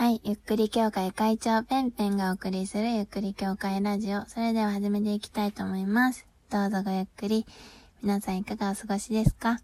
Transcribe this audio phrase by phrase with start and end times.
[0.00, 0.20] はい。
[0.24, 4.24] ゆっくり協会会長ペンペンがお送りするゆっくり協会ラジオ。
[4.28, 6.26] それでは始めていきたいと思います。
[6.48, 7.44] どうぞごゆっくり。
[8.02, 9.60] 皆さんいかがお過ごしですか？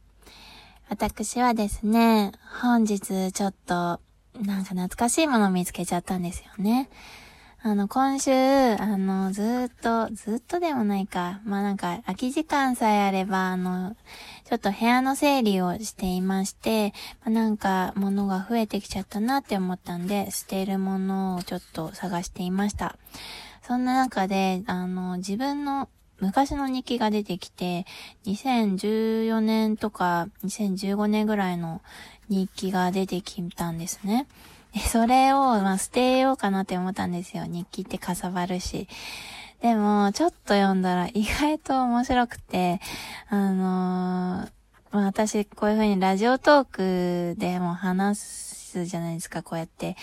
[0.91, 3.75] 私はですね、本日ちょっと、
[4.43, 6.91] なんか懐かしいものを見つけちゃったんですよね。
[7.63, 11.41] あの、今週、あの、ずっと、ずっとでもないか。
[11.45, 13.97] まあなんか、空き時間さえあれば、あの、
[14.45, 16.93] ちょっと部屋の整理をしていまして、
[17.25, 22.97] まあ、なんか、物が増えてきちゃったなって思ったんで、捨てるものをちょっと探していました。
[23.63, 27.85] そんな中で、あの、自分の昔の日記が出てきて、
[28.27, 31.83] 2014年とか2015年ぐらいの
[32.29, 34.27] 日記が出てきたんですね。
[34.91, 37.45] それを、まあ、捨てようかなって思ったんですよ。
[37.47, 38.89] 日記ってかさばるし。
[39.63, 42.81] でも、ちょっと読んだら意外と面白くて、
[43.29, 44.51] あのー
[44.93, 49.97] まあ、私、こういう風にラジオトークでも話すじゃないですか、こうやって。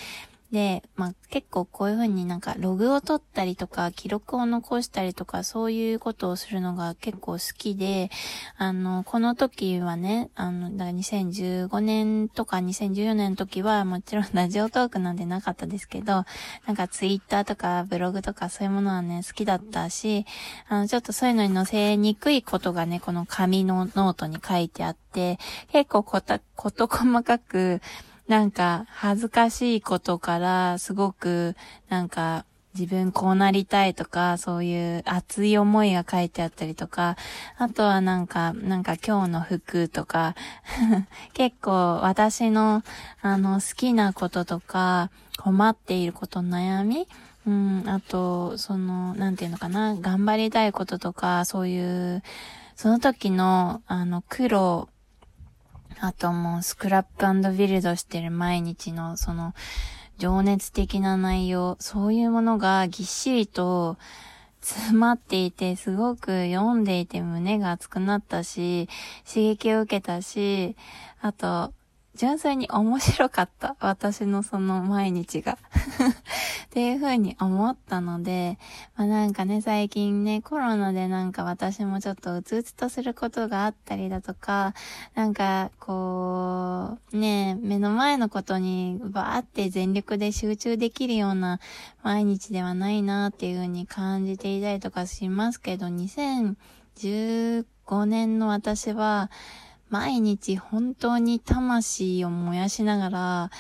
[0.53, 8.11] で、まあ、結構こういう風になんかログを取ったりとか、記録を残したりとか、そういうことをするのが結構好きで、
[8.57, 16.23] あの、この時はね、あの、だから2015年とか2014年の時はもちろん ラジオトークなんてなかったですけど、
[16.67, 20.27] なんかツイッターとかブログとかそういうものはね、好きだったし、
[20.69, 25.39] あの、ちょっとそういうのに載せにくいことがね、この紙のノートに書いてあって、
[25.71, 27.81] 結構こた、こと細かく、
[28.27, 31.55] なんか、恥ずかしいことから、すごく、
[31.89, 37.17] なんか、自分こうなりたいとか、そういう熱い思いが書いてあったりとか、
[37.57, 40.35] あとはなんか、なんか今日の服とか、
[41.33, 42.83] 結構私の、
[43.21, 47.07] あの、好きなこととか、困っていること、悩み
[47.45, 52.23] うん、あと、その、なんていうのかな、頑張りたいこととか、そういう、
[52.75, 54.89] その時の、あの、苦労、
[55.99, 57.05] あともうスクラッ
[57.43, 59.53] プビルドしてる毎日のその
[60.17, 63.97] 情熱的な内容、そういうものがぎっしりと
[64.61, 68.87] 詰まっていて、すごく読んでいて胸が熱くなったし、
[69.27, 70.75] 刺激を受けたし、
[71.21, 71.73] あと、
[72.15, 73.75] 純粋に面白かった。
[73.79, 75.57] 私のその毎日が。
[76.73, 78.57] っていう風に思ったので、
[78.95, 84.73] まあなんかね、最近ね、コロナでなんか私もちょっとうつうつとすることがあったりだとか、
[85.13, 91.59] なんか、こう、ね、目の前のことにバーって全力で集中できるような
[92.01, 96.55] 毎日ではないなっていう風に感じていたりとかしますけど、2015
[98.07, 99.29] 年の私は、
[99.91, 103.51] 毎日本当に魂を燃やしながら、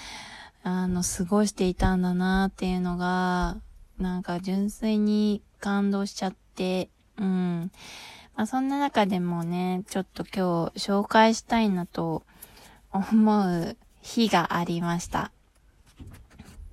[0.63, 3.57] あの、過ごしていたんだなっていうのが、
[3.99, 7.71] なんか純粋に感動しちゃって、うん。
[8.35, 12.23] まあそんな中でもね、ちょっと今日紹介したいなと
[12.91, 15.31] 思う日がありました。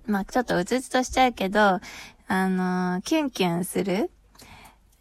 [0.06, 1.80] まあちょっとうつつとしちゃうけど、
[2.28, 4.10] あのキュンキュンする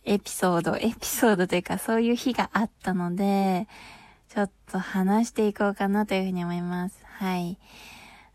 [0.04, 3.68] エピソード、エピソードというかそういう日があったので、
[4.30, 7.00] ちょっと話していこうかなというふうに思います。
[7.06, 7.58] はい。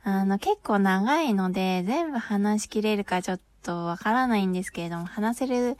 [0.04, 5.76] あの、結構長いので、全部話しきれるかちょっとわからないんですけれども、話せる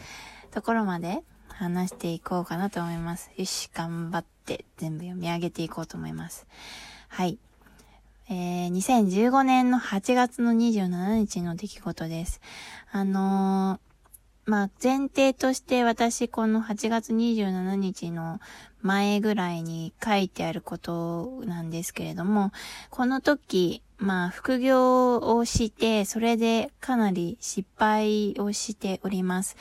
[0.50, 3.30] ところまで話していこうかなと思います。
[3.36, 6.46] よし、頑張って全部読み上げていこうと思います。
[7.08, 7.38] はい。
[8.30, 12.40] えー、2015年の8月の27日の出来事です。
[12.90, 13.94] あのー
[14.46, 18.40] まあ、前提として私この8月27日の
[18.84, 22.52] 前ぐらいに書いてあることなんですけれども、
[22.90, 29.56] この時、まあ、副業をして、それでかなり失敗をしております。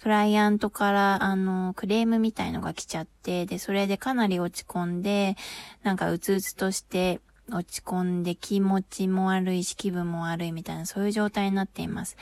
[0.00, 5.36] クライアントから、あの、クレームみたいのが来ちゃって、で、それでかなり落ち込んで、
[5.82, 12.16] なんかうつうつとして、落ち込んで気持ちも悪いし気分も悪いみたいなそういう状態になっています。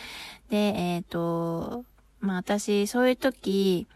[0.49, 1.85] で、えっ、と、
[2.21, 3.87] まあ私、そういう時、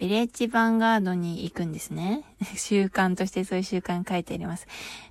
[0.00, 2.24] ビレッジヴァンガードに行くんですね。
[2.56, 4.66] 習慣としてそういう習慣書いてあります。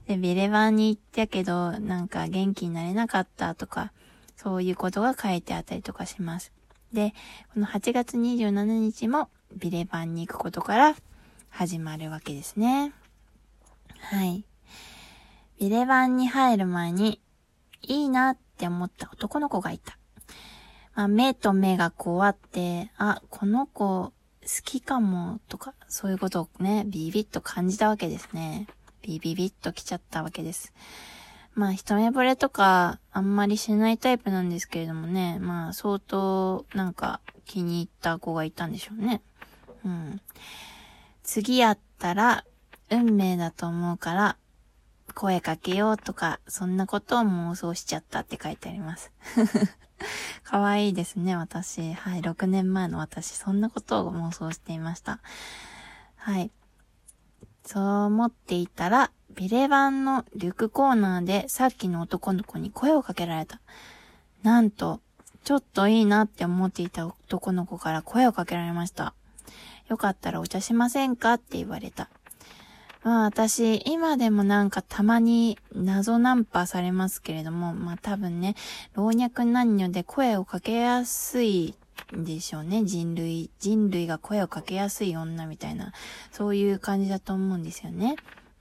[0.07, 3.91] で、ビレバンに行ったけど、なんか元気になれなかったとか、
[4.35, 6.51] そういうことが書いてあったりとかします。
[6.91, 7.13] で、
[7.53, 10.95] この8月27日もビレバンに行くことから
[11.51, 12.91] 始まるわけですね。
[13.99, 14.43] はい。
[15.59, 17.21] ビレバンに入る前に、
[17.83, 19.99] いいなって思った男の子がいた。
[20.95, 24.13] まあ、目と目がこうあって、あ、この子
[24.49, 28.65] 好きかもとか、そういうことをね、ビビッと感じたわけですね。
[29.03, 30.73] ビビビッと来ちゃったわけです。
[31.53, 39.21] まあ、一目惚れとか、あんまりしないタイプなんですけれどもね、まあ、相当、なんか、気に入った子がいたんでしょうね。
[39.85, 40.21] うん。
[41.21, 42.43] 次やったら、
[42.89, 44.37] 運命だと思うから、
[45.19, 49.11] 声かけようとか、そんなことを妄想しちゃったって書いてあります。
[50.43, 51.93] かわいいですね、私。
[51.93, 55.19] はい、6年前の私、そんなことを妄想していました。
[56.15, 56.51] はい。
[57.65, 63.59] そう思っていたら、ビレバンのリュックコーナーでさっきの男の子に声をかけられた。
[64.41, 65.01] なんと、
[65.43, 69.13] ちょっといいなって思っていた男の子から声をかけられました。
[69.89, 71.33] よかったらお茶しませんか？
[71.33, 72.09] って言われた。
[73.03, 78.55] まあ私、今でもなんかたまに謎ナンパされますけれども、まあ多分ね、
[78.93, 81.75] 老若男女で声をかけやすい
[82.15, 82.83] んでしょうね。
[82.83, 85.93] 人類、人類が声をかけやすい女みたいな、
[86.31, 88.15] そういう感じだと思うんですよね。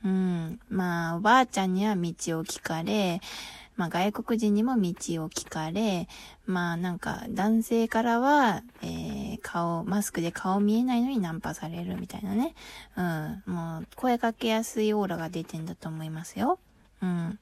[0.05, 0.61] うん。
[0.71, 3.21] まあ、おばあちゃんには道を聞かれ、
[3.79, 6.09] まあ外国人にも道を聞かれ、
[6.47, 12.55] まあなんか男性からは、えー、顔、マスクで顔見えないのにナンパされるみたいなね。
[12.97, 13.43] うん。
[13.47, 16.59] もう声かけやすいオーラが出てんだと思いますよ。
[17.01, 17.39] うん。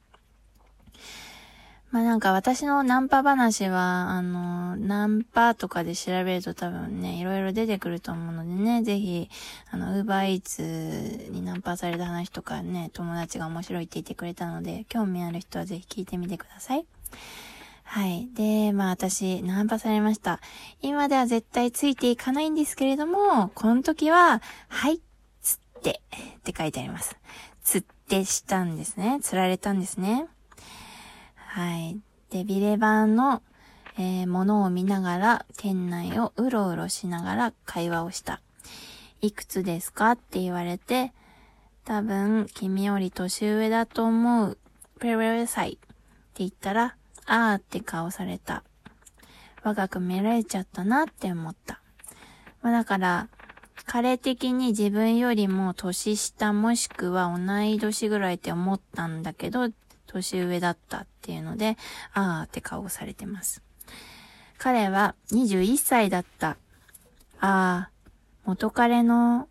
[1.89, 9.29] まあなんか私のナンパ話は、あの、ナンパとかで調べると多分ね、いろいろ出てくると思うのでね、ぜひ、
[9.71, 16.85] あの、ウーバーイーツにナンパされた話とかね、友達が面白いって言ってくれたので、興味ある人はぜひ聞いてみてください。
[17.85, 18.27] はい。
[18.33, 20.41] で、まあ私、ナンパされました。
[20.81, 24.99] 今では絶対ついていかないんですけれども、この時は、はい、
[25.41, 26.01] つって、
[26.37, 27.15] って書いてあります。
[27.63, 29.19] つってしたんですね。
[29.21, 30.27] 釣られたんですね。
[31.57, 31.99] はい。
[32.29, 33.41] で、ビレ版の、
[33.97, 38.41] えー、ものを見ながら、店内をうろうろしながら会話をした。
[39.21, 41.13] いくつですかって言われて、
[41.83, 44.59] 多分、君より年上だと思う。
[44.99, 45.79] ペレレサイって
[46.35, 46.95] 言ったら、
[47.25, 48.61] あーって顔された。
[49.63, 51.81] 若く見られちゃったなって思った。
[52.61, 53.29] まあ、だから、
[53.87, 59.71] 彼的に自分よりも年下もしくは同い年ぐらいって思ったんだけど、
[60.17, 61.77] 年上だったっていうので、
[62.13, 63.61] あーって顔をされてます。
[64.57, 66.57] 彼は21歳だった。
[67.39, 68.09] あー、
[68.45, 69.47] 元彼の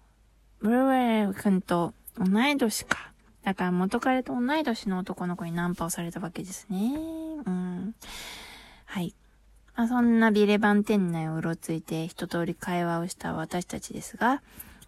[0.61, 3.13] ブルーウェル君と同い年か。
[3.45, 6.95] だから元彼と同い年の男の子にナンパをされたわけですね。
[7.47, 7.95] うん。
[8.87, 9.15] はい。
[9.77, 14.43] まあ、そんなビレバン店内をうろついて一通り会話をした私たちですが、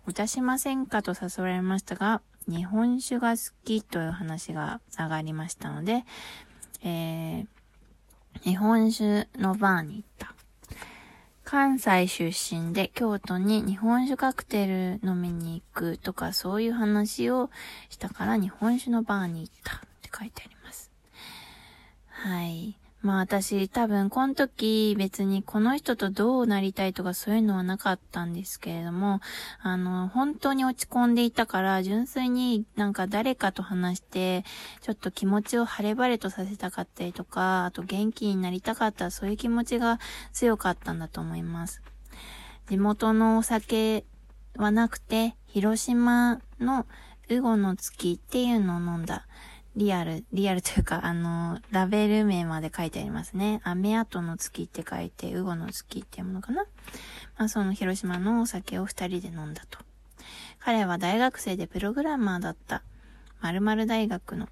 [0.09, 1.03] お茶しませんか？
[1.03, 6.05] と誘われましたが、日本酒が好きという話が上がりましたので、
[6.83, 7.47] えー、
[8.43, 10.35] 日本酒のバーに行った。
[11.45, 17.49] 関西出身で京都に日本酒カクテル飲みに行くとかそういう話を
[17.89, 20.91] したから日本酒のバーに行ったって書いてあります。
[22.09, 22.78] はい。
[23.01, 29.21] まあ私多分この時別にこの人とどうなりたいとかそういうのはなかったんですけれども、
[29.63, 34.45] あの、本当に落ち込んでいたから純粋になんか誰かと話して
[34.81, 40.01] ちょっと気持ちを晴れ晴れとさせたかったりとか、あと元気になりたかったそういう気持ちが
[40.33, 41.83] 強かったんだと思います。
[42.69, 44.05] 地元のお酒
[44.57, 46.85] はなくて広島の
[47.31, 49.27] ウゴの月っていうのを飲んだ。
[49.79, 53.61] リアル、リアルというか、あの、ラベル名まで書いてありますね。
[53.63, 56.65] 雨跡の月って書いて、ウゴの月っていうものかな。
[57.39, 59.79] まあ、その広島のお酒を二人で飲んだと。
[60.59, 62.83] 彼は大学生でプログラマーだった。
[63.41, 64.49] 〇〇大学の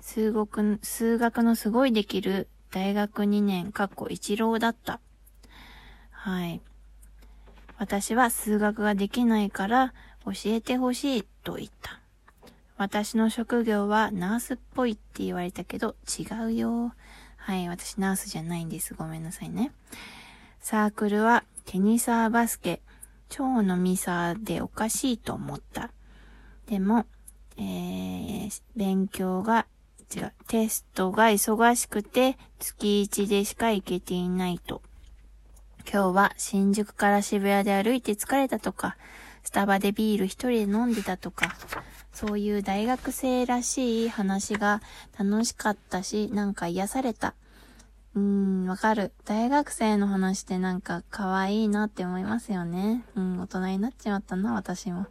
[0.00, 5.00] 数学、数学のすごいできる大学2年、かっこ一郎だった。
[6.12, 6.62] はい。
[7.76, 9.92] 私は数学ができないから
[10.24, 12.01] 教えてほしいと言った。
[12.82, 16.92] 私の職業はナースっぽいって言われたけど違うよ。
[17.36, 18.94] はい、私ナースじゃないんです。
[18.94, 19.70] ごめんなさいね。
[20.60, 22.82] サークルはテニサーバスケ、
[23.28, 25.92] 超飲みサーでおかしいと思った。
[26.66, 27.06] でも、
[27.56, 29.66] えー、勉強が、
[30.12, 34.82] 違う、テストが忙しくて月1でしか行けていないと。
[35.88, 38.96] 今日は新宿から渋谷で歩いて疲れたとか、
[39.44, 41.54] スタバでビール一人で飲んでたとか、
[42.12, 44.80] そういう大学生らしい話が
[45.18, 47.34] 楽しかったし、なんか癒された。
[48.14, 49.12] うーん、わかる。
[49.24, 53.04] 大学生の話ってなんか可愛いなって思いますよね。
[53.14, 55.06] うん、大人になっちまったな、私も。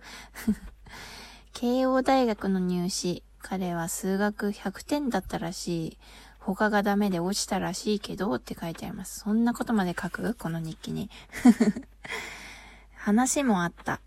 [1.53, 3.23] 慶応大学の入試。
[3.39, 5.97] 彼は数学100点だったらしい。
[6.37, 9.19] 他がダメで落ちたらしいけどって書いてあります。
[9.19, 10.35] そんなことまで書く？
[10.35, 11.09] この日記に。
[12.95, 13.99] 話もあった。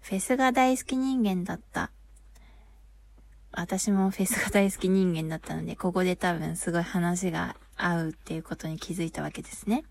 [0.00, 1.92] フェスが大好き人間だった。
[3.52, 9.84] 私もフェスが大好き人間だったので、ここで多分すごい話が合うっていうことに気づいたわけですね。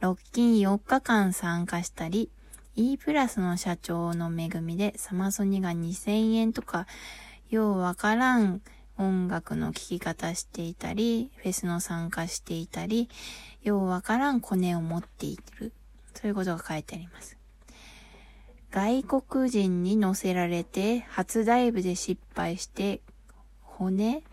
[0.00, 2.30] ロッキン4日間参加したり、
[2.76, 6.86] E プラスの社長の恵みでサマソニが2000円とか、
[7.50, 8.62] ようわからん
[8.96, 13.08] 音楽の聴き方していたり、フェスの参加していたり、
[13.62, 15.72] ようわからんコネを持っている。
[16.14, 17.36] そういうことが書いてあります。
[18.74, 23.02] 外国人に乗せられて、初ダイブで失敗して、
[23.62, 24.24] 骨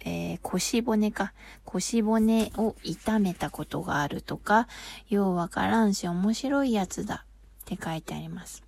[0.00, 1.34] えー、腰骨か。
[1.66, 4.66] 腰骨を痛めたことがあるとか、
[5.10, 8.62] ようわからんし面白いやつだって書いてあります。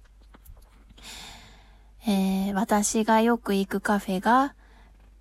[2.07, 4.55] えー、私がよく行くカフェが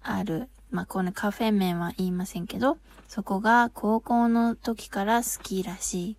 [0.01, 0.49] ある。
[0.69, 6.17] まあ、このカフェ名は言いませんけど、そこが高校の時から好きらしい。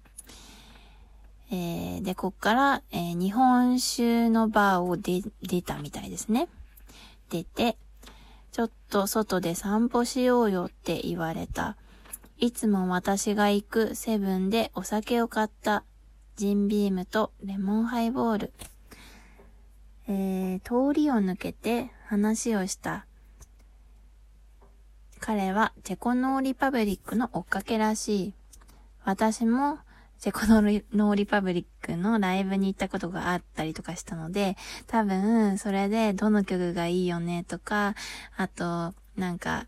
[1.51, 6.49] えー、で、こっから、えー、日本酒のバーを出、出たみたいですね。
[7.31, 7.77] 出て、
[8.53, 11.77] ちょっと外で散歩しようよって言われた。
[12.39, 15.85] いつも私が行くセブンでお酒を買った
[16.37, 18.53] ジンビームとレモンハイボール。
[20.09, 23.07] えー、通りを抜けて話をした。
[25.21, 28.35] 彼はチェコノーリパブリックの追っかけらしい。
[29.05, 29.79] 私も
[30.19, 34.57] チェコノーリパブリックのライブに行ったことがあったりとかしたので、
[34.87, 37.95] 多分それでどの曲がいいよねとか、
[38.37, 39.67] あと、なんか、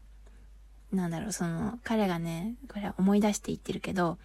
[0.93, 4.19] なんだろう、その、彼がね、これ思い出して言ってるけど、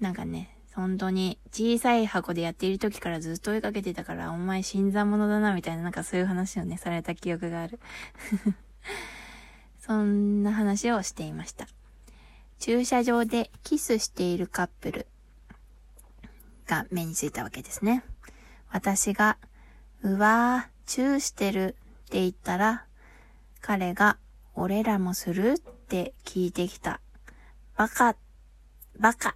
[0.00, 7.78] なんかね、本当に小さい箱でやっている時からずっと追いかけてたから、お前新参者だな、みたいな、なんかそういう話をね、された記憶がある。
[9.80, 11.66] そんな話をしていました。
[12.58, 15.06] 駐車場でキスしているカップル
[16.72, 18.02] が目についたわけですね。
[18.70, 19.36] 私が、
[20.02, 21.76] うわー、チューしてる
[22.06, 22.86] って言ったら、
[23.60, 24.16] 彼が、
[24.54, 27.00] 俺らもするって聞いてきた。
[27.76, 28.16] バカ、
[28.98, 29.34] バカっ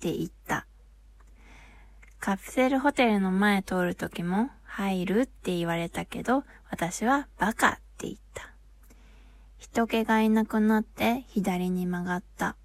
[0.00, 0.66] て言った。
[2.18, 8.50] カプセルホテルの前通るときも入るって言われたけど、私はバカって言った。
[9.58, 12.56] 人気がいなくなって左に曲がった。